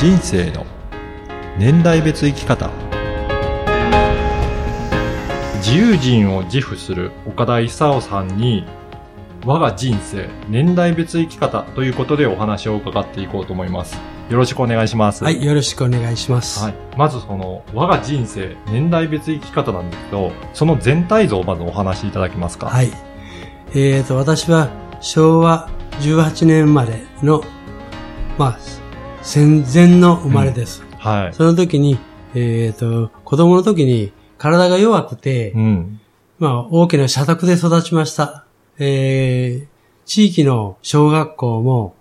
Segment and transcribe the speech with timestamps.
[0.00, 0.64] 人生の
[1.58, 2.70] 年代別生き方。
[5.56, 8.64] 自由人を自負する岡田勲さんに
[9.44, 14.00] 我が人生年代別生き方ということでお話を伺っていこうと思います。
[14.30, 15.22] よろしくお願いします。
[15.22, 16.64] はい、よろしくお願いします。
[16.64, 22.70] はい、まずその我が人生年代別生き方なんですけどその全体像をまずお話しいただけますか？
[22.70, 22.90] はい。
[23.74, 24.70] えーと、私は
[25.02, 25.68] 昭和
[26.00, 27.44] 18年生まれの、
[28.38, 28.58] まあ、
[29.22, 30.82] 戦前の生まれです。
[30.98, 31.98] はいその時に、
[32.34, 36.00] えーと、子供の時に体が弱くて、うん
[36.38, 38.46] まあ、大きな社宅で育ちました。
[38.78, 39.66] えー、
[40.06, 41.94] 地域の小学校も、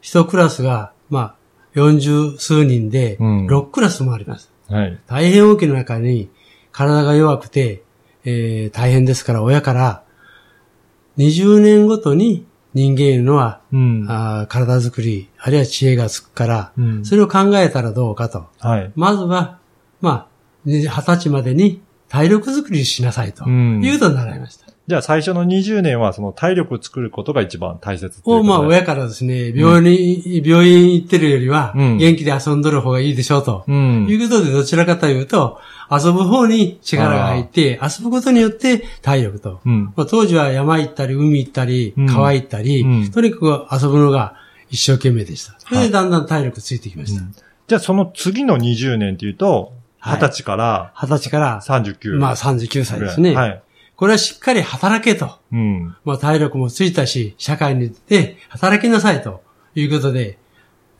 [0.00, 1.36] 一クラスが、ま
[1.74, 4.52] あ、40数人で、うん6クラスもあります。
[4.68, 6.28] はい大変大きな中に
[6.72, 7.82] 体が弱くて、
[8.24, 10.02] えー大変ですから親から
[11.18, 12.44] 20年ごとに
[12.76, 18.48] 人間いうのは、うんあー体づくり、あるいは知恵がつくから、うんそれを考えたらどうかと。
[18.58, 19.58] はいまずは、
[20.02, 20.26] まあ、
[20.66, 24.65] 二十歳までに体力づくりしなさいとうんいうと習いました。
[24.88, 33.64] じゃあ最初の20年はその体力を作ることが一番大切を、まあ、親からですね、病院に、病院行ってるよりは、うん元気で遊んどる方がいいでしょうと。
[33.66, 35.58] うんいうことで、どちらかというと、
[35.90, 39.60] 遊ぶ方に力が入って、遊ぶことによって体力と。
[39.66, 44.36] うんまあ、当時は山行ったり、海行ったりうん、川行ったり、うんとにかく遊ぶのが
[44.70, 45.56] 一生懸命でした。
[45.58, 47.24] それはいでだんだん体力ついてきました。
[47.66, 52.18] じゃあその次の20年っていうと、はい20歳から二十歳から、39。
[52.18, 53.34] まあ39歳ですね。
[53.34, 53.62] はい。
[53.96, 55.38] これはしっかり働けと。
[55.52, 55.96] うん。
[56.04, 59.42] まあ体力もついたし、社会に出て働きなさいと
[59.74, 60.38] いうことで、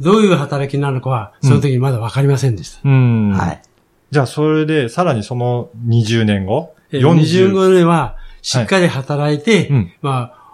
[0.00, 2.80] どういう働きなのかは、その時にまだわかりませんでした。
[2.84, 3.30] うん。
[3.30, 3.62] はい。
[4.10, 6.74] じゃあそれで、さらにその20年後？
[6.92, 10.44] えー25年は、しっかり働いて、うんまあ、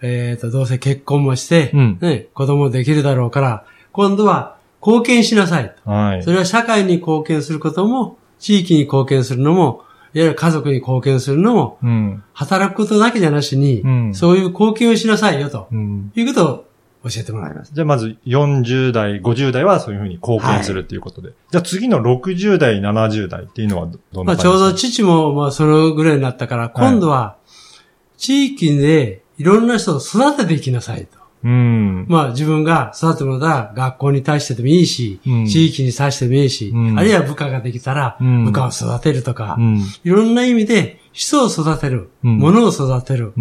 [0.00, 5.90] えっ、と、どうせ結婚もして、うんね、子供できるだろうから、今度は貢献しなさいと。
[5.90, 6.22] はい。
[6.22, 9.82] それは社会に貢献することも、地域に貢献するのも、
[10.14, 12.22] いわゆる家族に貢献するのも、うん。
[12.32, 16.12] 働くことだけじゃなしに、うんそういう貢献をしなさいよ、とうん。
[16.14, 16.66] いうこと
[17.04, 17.74] を教えてもらいます。
[17.74, 21.32] じゃあまず40代、50代はそういうふうに貢献するっていうことで。
[21.50, 27.36] じゃあ次の60代、70代っていうのはどどんまあ、な感じちょうど父も、まあ、そのぐらいになったから、今度は、
[28.16, 31.23] 地域でいろんな人を育てていきなさいと。
[31.44, 32.06] うん。
[32.08, 39.82] まあ自分が育てるのが学校に対してでもいいし、うん地域に対してでもいいし、うんあるいは部下ができたらうん部下を育てるとか、うん。
[40.04, 43.32] いろんな意味で人を育てる、うん物を育てる、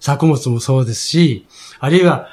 [0.00, 1.46] 作物もそうですし、
[1.80, 2.28] あるいは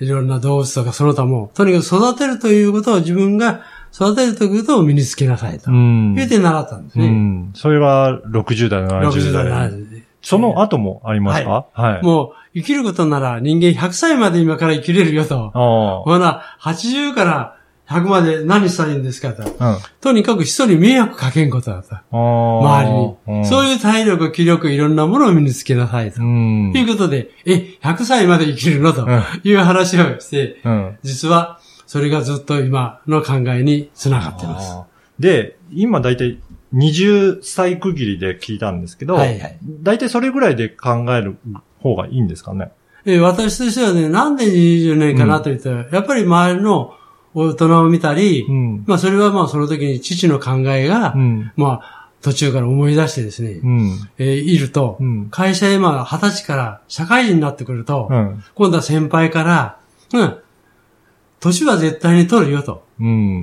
[0.00, 3.62] いろんな動物とかその他も、とにかく育てるということを自分が
[3.92, 5.70] 育てるということを身につけなさいと。
[5.70, 6.14] うん。
[6.14, 7.08] 言うて習ったんですうね。
[7.08, 7.50] ん。
[7.54, 9.70] それが60代、70 60代、代。
[9.70, 9.87] 70代。
[10.22, 11.66] その後もありますか？
[11.72, 12.02] はい。
[12.02, 15.52] もう生きることなら人間100歳まで今から生きれるよと。
[15.54, 17.54] あほな、80から
[17.88, 19.42] 100まで何したらいいんですかと。
[19.64, 19.70] あ。
[19.70, 19.78] うん。
[20.00, 21.96] とにかく人に迷惑かけんことだと。
[22.10, 23.46] 周りに。
[23.46, 26.20] そういういう体力、気力、いろんなものを身につけなさいと。
[26.20, 26.72] うん。
[26.74, 30.98] いうことで、え、100歳まで生きるのとうんいう話をして、うん。
[31.02, 34.76] 実はそれがずっと今の考えにつながってます。
[35.18, 36.38] で、今だいたい
[36.74, 41.36] 20歳区切りで聞いたんですけど、はいはいだいたいそれぐらいで考える
[41.80, 42.70] 方がいいんですかね？
[43.04, 46.94] え私としてはね、なんで20年かなと言ったら、やっぱり周りの
[47.34, 48.84] 大人を見たり、うん。
[48.86, 51.52] まあそれはまあその時に父の考えが、うん。
[51.56, 54.08] まあ途中から思い出してですね、うん。
[54.18, 55.28] えーいると、うん。
[55.30, 58.44] 会社へまあ二十歳から社会人になってくると、うん。
[58.54, 59.78] 今度は先輩から、
[60.12, 60.38] うん、
[61.40, 62.84] 年は絶対に取るよと。
[63.00, 63.42] うん。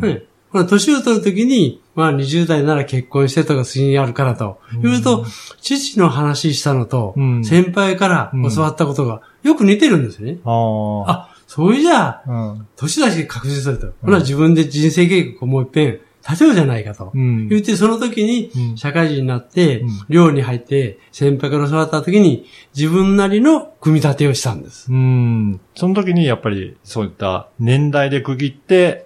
[0.54, 0.68] うん。
[0.68, 4.60] 年を取るときに、まあ20代なら結婚してとか次にあるからと。
[4.82, 5.26] 言うと、
[5.62, 10.40] 父の話したのと、うん先輩から教わったことがよく似てるんですね。
[10.46, 12.68] あそういうじゃあ、うん。
[12.76, 13.94] 年だし確実だと。
[14.02, 17.12] ほな自分で人生計画をもう一遍立てようじゃないかと。
[17.14, 17.48] うん。
[17.50, 24.92] 言って、その時にうん社会人になってうん、寮に入って、先輩から教わった時に、自分なりの組み立てをしたんです。
[24.92, 25.62] うん。
[25.76, 29.05] その時にやっぱりそういった年代で区切って、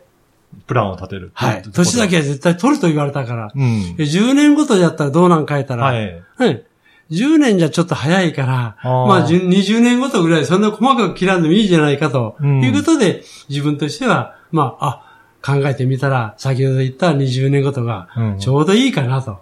[0.68, 1.32] プランを立てる。
[1.34, 1.64] はい。
[1.74, 3.52] 年だけは絶対取ると言われたから。
[3.54, 3.96] うん。
[3.96, 6.22] で10年ごとだったらどうなん変えたら、はい。
[6.38, 6.64] はい。
[7.12, 15.04] 10年じゃちょっと早いから、あーまあ10 20年ごとぐらいそんな細かく切らんでもいいじゃないかと、うんいうことで、自分としては、まあ、
[15.42, 19.40] あ、考えてみたら、先ほど言った20年ごとがうんちょうどいいかなと。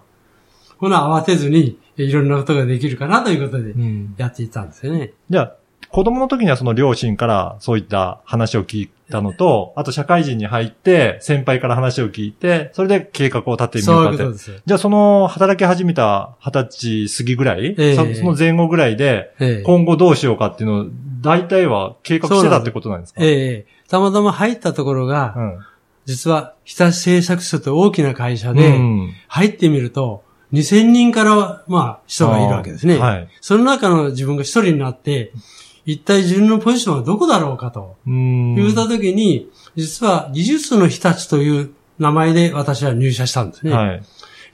[0.78, 4.14] ほな、慌てずに、いろんなことができるかなということでう、ん。
[4.16, 5.12] やっていったんですよね。
[5.28, 5.52] じゃあ、
[5.90, 14.34] 子供の時にはその両親からそういった話を聞いたのと、あと社会人に入って先輩から話を聞いて、それで計画を立ててみそうよかっていう。
[14.34, 20.86] じゃあその働き始めた二十歳過ぎぐらい、ええそその前後ぐらいで、ええ今後どうしようかっていうのを、
[21.22, 23.20] 大体は計画してたってことなんですか？
[23.24, 25.58] ええたまたま入ったところが、うん。
[26.04, 32.96] 実は日立製作所と大きな会社うで、ん入ってみると、2000人から、まあ、人がいるわけですね。
[32.98, 33.28] はい。
[33.42, 35.32] その中の自分が一人になって、
[35.88, 37.96] 一体自分のポジションはどこだろうかと。
[38.06, 38.54] うん。
[38.56, 43.72] 言ったときに、実は技術の日立という名前で私は入社したんですね。
[43.72, 44.02] はい。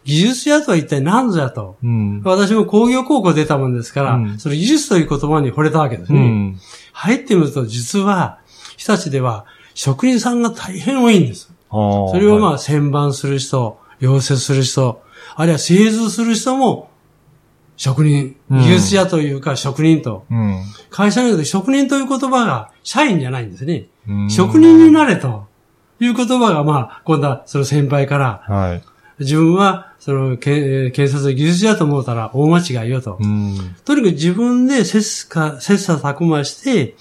[0.04, 1.76] 技術屋とは一体何ぞやと。
[1.82, 2.22] うん。
[2.22, 6.20] 私も工業高校出たもんですから、うんその技術という言葉に惚れたわけですね。
[6.20, 6.60] うん。
[6.92, 8.38] 入ってみると実は、
[8.76, 9.44] 日立では
[9.74, 11.52] 職人さんが大変多いんです。
[11.68, 15.02] そそれをまあ、あ旋盤する人、溶接する人、
[15.34, 16.90] あるいは製図する人も
[17.76, 20.24] 職人、うん技術屋というか職人と。
[20.30, 23.86] うん会社によって職人という言葉が社員じゃないんですね。
[24.08, 24.30] うん。
[24.30, 25.46] 職人になれと
[26.00, 28.82] いう言葉がまあ、今度はその先輩から、はい。
[29.20, 33.18] 自分はそのけえー建設技術屋と思ったら大間違いよと。
[33.20, 33.76] うん。
[33.84, 34.98] とにかく自分で切
[35.28, 36.94] 磋切磋琢磨して、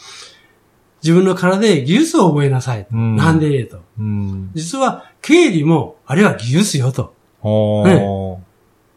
[1.03, 2.87] 自分の体で技術を覚えなさい。
[2.91, 3.81] うんなんでええと。
[3.99, 4.51] うん。
[4.53, 7.13] 実は経理も、あるいは技術よと。
[7.41, 8.37] おー。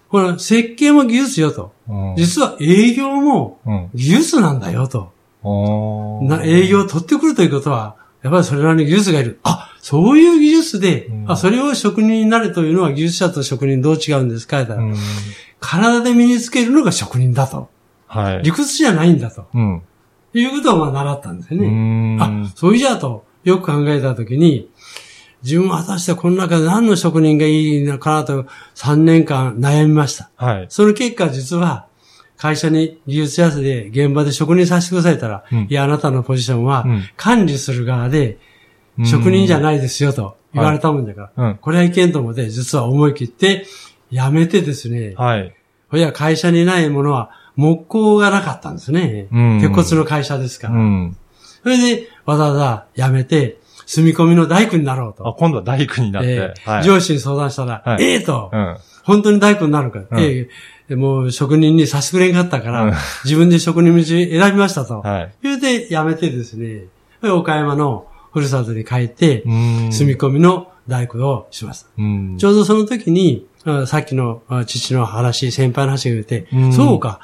[0.09, 1.73] この設計も技術よと。
[1.89, 3.91] うん実は営業もうん。
[3.95, 5.13] 技術なんだよと。
[6.23, 9.39] な営業を取ってくるということは、やっぱりそれなりに技術がいる。
[9.45, 14.67] あ、そういう技術で、うんあ、それを職人になるというのは技術者と職人どう違うんですか。
[15.61, 17.69] 体で身につけるのが職人だと。
[18.09, 18.43] はい。
[18.43, 19.47] 理屈じゃないんだと。
[19.55, 19.83] うん。
[20.35, 22.17] いうことをまあ習ったんですようね。
[22.17, 22.23] ん。
[22.23, 24.69] あ、そういうじゃあと、よく考えたときに、
[25.47, 30.29] 自分は果たしてこの中で何の職人がいいのかなと3年間悩みました。
[30.35, 30.67] はい。
[30.69, 31.87] その結果実は、
[32.37, 38.39] 会社に技術やすで現場で職人させてくださいたら、うんいや、あなたのポジションはうん管理する側で、
[39.05, 41.57] 職人じゃないですよと言われたもんだから、うん。
[41.59, 43.67] これはいけんと思って、実は思い切って
[44.11, 45.55] 辞めてですね、はい。
[45.89, 49.29] ほいや会社にないものは木工がなかったんですね。
[49.31, 50.75] うん鉄骨の会社ですから。
[50.75, 51.17] うん。
[51.63, 55.35] それでわざわざ辞めて、住み込みの大工になろうあ、と。
[55.39, 56.55] 今度は大工になって。
[56.85, 58.77] 上司に相談したら、はいええと、うん。
[59.05, 60.01] 本当に大工になるか。
[60.11, 60.49] うんえ
[60.89, 62.95] えもう職人にさせてくれんかったから、うん
[63.25, 65.01] 自分で職人道選びましたと。
[65.01, 65.33] はい。
[65.43, 66.85] 言うて辞めてですね、
[67.23, 69.93] 岡山のふるさとに帰って、うん。
[69.93, 71.89] 住み込みの大工をしました。
[71.99, 72.37] うん。
[72.39, 77.19] ちょうどその時に、あさっきのあ父の話、先輩の話が言って、うんそうか、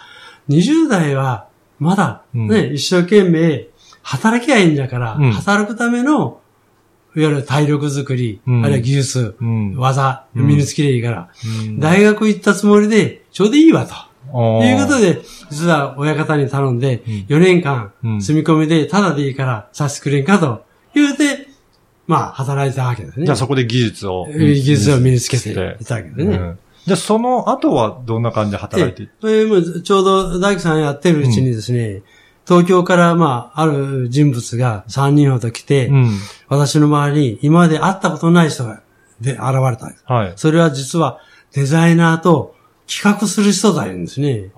[0.48, 1.46] 20代は
[1.78, 3.66] まだね、うん一生懸命
[4.02, 6.40] 働きゃいいんだから、うん働くための、
[7.14, 9.76] いわゆる体力づくり、うんあるいは技術、うん。
[9.76, 11.28] 技、うん身につけりゃいいから、
[11.64, 13.94] うん大学行ったつもりで、ちょうどいいわと。
[14.32, 15.20] おーいうことで、
[15.50, 20.64] 実は親方に頼んで、うん4年間うん住み込みでタダでいいからさせてくれんかと
[20.94, 21.48] 言うて、
[22.06, 23.26] まあ、働いたわけですね。
[23.26, 24.26] じゃあそこで技術を。
[24.28, 26.36] 技術を身につけていてたわけですね。
[26.36, 32.02] うんじゃあその後はどんな感じで働いていええもうちょうど大工さんやってるうちにですね、
[32.52, 36.10] 東京からまあ、ある人物が3人ほど来て、うん。
[36.48, 38.82] 私の周りに今まで会ったことない人が
[39.20, 39.40] で現
[39.70, 40.04] れたんです。
[40.06, 40.32] はい。
[40.36, 41.20] それは実は
[41.52, 42.54] デザイナーと
[42.86, 44.50] 企画する人だいんですね。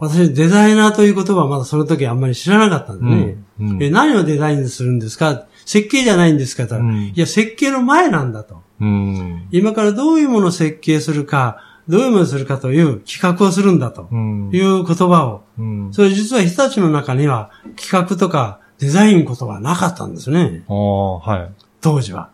[0.00, 3.36] 私、デザイナーという言葉はまだその時あんまり知らなかったんですね。
[3.60, 5.46] うんうんえ何をデザインするんですか？
[5.64, 6.66] 設計じゃないんですか？
[6.66, 8.62] とうんいや、設計の前なんだと。
[8.80, 9.46] うん。
[9.52, 11.60] 今からどういうものを設計するか、
[11.92, 15.42] どういうものをするかという企画をするんだとうんいう言葉を。
[15.58, 15.92] うん。
[15.92, 20.64] それ実は人たちの中には企画とかデザイン言葉はなかったんですね。
[20.68, 21.62] はい。
[21.82, 22.30] 当時は。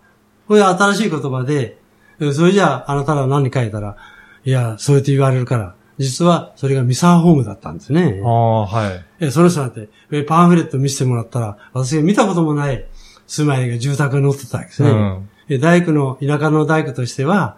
[0.47, 1.77] これ新しい言葉で、
[2.21, 3.97] えそれじゃああなたら何書いたら、
[4.45, 8.23] いや、そうやって言われるから、実はそれがミサーホームだったんですね。
[8.25, 9.05] ああ、はい。
[9.19, 12.87] え、その人なんて、えパンフレット見せてもらったら、私が見たこともない
[13.27, 14.91] 住まいが住宅に載ってたわけですね。
[14.91, 17.57] うんえ大工の、田舎の大工としては、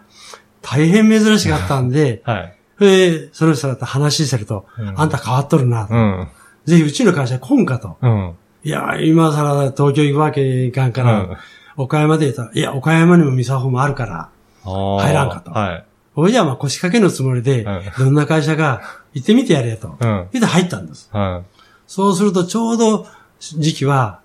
[0.63, 2.55] 大変珍しかったんで、 はい。
[2.83, 6.29] えその人だって話してると、うんあんた変わっとるなと、うん。
[6.65, 7.99] ぜひうちの会社来んかと。
[8.01, 8.33] うん。
[8.63, 11.37] いや、今更東京行くわけにいかんから、うん
[11.77, 14.29] 岡山で言ったら、いや、岡山にもミサホもあるから、
[14.65, 15.85] 入らんかとはい。
[16.15, 18.83] おいじゃあまあ腰掛けのつもりで、うんどんな会社か
[19.15, 19.97] 行ってみてやれと。
[19.99, 20.29] うん。
[20.33, 21.09] 言って入ったんです。
[21.13, 21.43] は
[21.87, 23.07] そうするとちょうど
[23.41, 24.21] 時期は、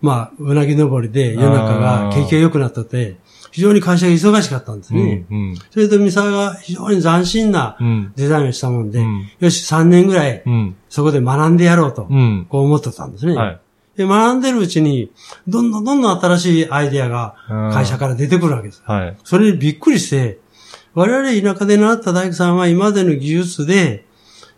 [0.00, 3.16] まあ、うなぎ登りで世の中が景気が良くなってて、
[3.54, 4.96] 非常に会社が忙しかったんですい。
[4.96, 5.26] ね。
[5.30, 5.56] うん。
[5.70, 8.12] それと三沢が非常に斬新なうん。
[8.16, 10.76] デザインをしたもんで、うんよし、3年ぐらいうん。
[10.88, 12.46] そこで学んでやろうと、うん。
[12.50, 13.36] こう思ってたんですね。
[13.36, 13.60] はい。
[13.96, 15.12] で、学んでるうちに、
[15.46, 17.36] どんどんどんどん新しいアイデアが
[17.72, 18.82] 会社から出てくるわけです。
[18.84, 19.16] はい。
[19.22, 20.40] それにびっくりして、
[20.94, 24.04] 我々田舎で習った大工さんは今までの技術で、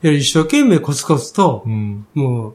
[0.00, 2.06] 一生懸命コツコツとう、ん。
[2.14, 2.54] もう、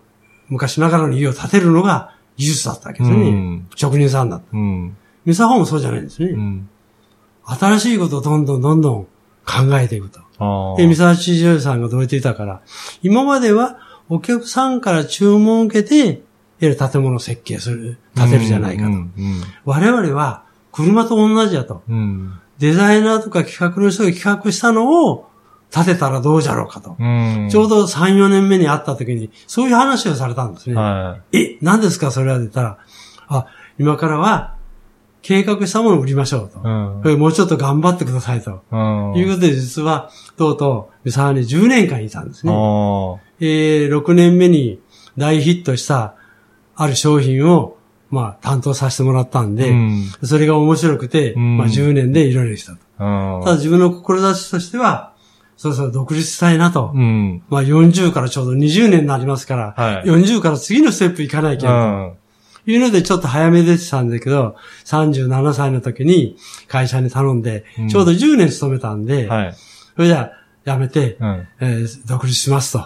[0.50, 3.30] 昔ながらの家を建てるのが技術だったわけですよね。
[3.30, 4.46] うん職人さんだった。
[4.52, 4.98] うん。
[5.26, 6.32] ミサホもそうじゃないんですね。
[6.32, 6.70] うん。
[7.46, 9.04] 新しいことをどんどんどんどん
[9.46, 10.22] 考えていくと。
[10.78, 12.62] で、三沢知事さんがどう言っていたから、
[13.04, 16.18] 今まではお客さんから注文を受けて、いわ
[16.60, 18.90] ゆる建物を設計する、建てるじゃないかと。
[18.90, 18.94] うん。
[18.96, 19.12] うん
[19.66, 21.84] 我々は車と同じやと。
[21.90, 22.40] うん。
[22.60, 25.28] デザイナーとか企画の人が企画したのを
[25.76, 26.96] 立てたらどうじゃろうかと。
[27.00, 27.50] うん。
[27.50, 30.76] ちょうど3、4年目に会った時に、そういう話をされたんですね。
[30.76, 32.78] はえ、何ですかそれはって言ったら、
[33.28, 33.48] あ、
[33.80, 34.56] 今からは、
[35.22, 36.58] 計画したものを売りましょうと。
[36.60, 37.14] い。
[37.14, 38.64] うんもうちょっと頑張ってくださいと。
[38.72, 39.14] うん。
[39.16, 42.52] いうことで、実は、とうとう、三沢に10年間いたんですね。
[42.52, 42.56] あ
[43.40, 44.80] えー、6年目に
[45.18, 46.16] 大ヒットした、
[46.76, 47.78] ある商品を、
[48.10, 49.56] まあ、担当させてもらったんあ。
[49.56, 50.12] で、うん。
[50.24, 52.78] それが面白くて、うんまあ、10年でいろいろしたと。
[53.00, 53.44] うん。
[53.44, 55.14] ただ自分の志としては、
[55.58, 56.92] そろそろ独立したいなと。
[56.96, 57.44] うん。
[57.50, 60.06] まあ、40からちょうど20年になりますから、はい。
[60.06, 61.76] 40から次のステップ行かないけない。
[61.76, 61.78] う
[62.12, 62.14] ん。
[62.66, 66.38] いうので、ちょっと早め出てたんだけど、37歳の時に
[66.68, 69.54] 会社に頼んでうん、ちょうど10年勤めたんで、はい。
[69.96, 70.32] それじゃ
[70.66, 71.48] あ、辞めて、うん。
[71.60, 72.80] えー独立しますと。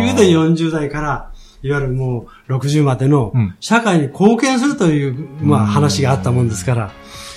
[0.00, 6.92] いうことで40代から、いわゆるもう60までのうん、社会に貢献するという、まうんあ話があったもんですから、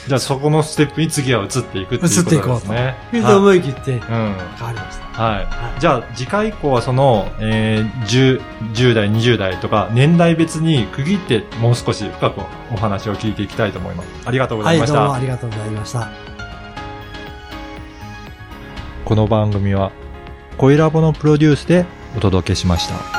[0.08, 2.24] じゃあそこのステップに次は移っていくっていうことですね。
[2.24, 4.00] 移っていこうと思い切ってうん。
[4.00, 5.22] 変わりました。
[5.22, 5.46] はい。
[5.46, 8.41] はいじゃあ次回以降はその、えー、10、
[8.74, 12.41] 10代、20代とか年代別に区切ってもう少し深く
[12.72, 14.08] お話を聞いていきたいと思います。
[14.25, 15.00] ありがとうござはいい、ました。
[15.00, 16.10] どうもありがとうございました。
[19.06, 19.91] この番組は、
[20.58, 23.18] 声ラボのプロデュースでお届けしました。